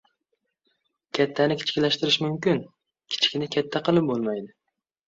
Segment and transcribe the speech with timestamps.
[1.17, 2.63] •Kattani kichiklashtirish mumkin,
[3.13, 4.53] kichikni katta qilib bo‘lmaydi.